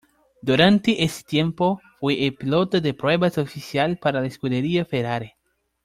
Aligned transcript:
Durante 0.41 1.03
ese 1.03 1.23
tiempo 1.23 1.79
fue 1.99 2.25
el 2.25 2.33
piloto 2.33 2.81
de 2.81 2.95
pruebas 2.95 3.37
oficial 3.37 3.99
para 3.99 4.19
la 4.19 4.31
Scuderia 4.31 4.83
Ferrari. 4.83 5.33